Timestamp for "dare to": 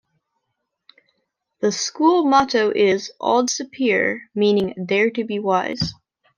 4.83-5.23